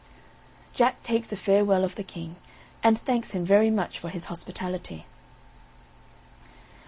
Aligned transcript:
Jack 0.73 1.03
takes 1.03 1.31
a 1.31 1.37
farewell 1.37 1.83
of 1.83 1.93
the 1.93 2.01
King, 2.01 2.35
and 2.83 2.97
thanks 2.99 3.33
him 3.33 3.45
very 3.45 3.69
much 3.69 3.99
for 3.99 4.09
his 4.09 4.25
hospitality. 4.25 5.05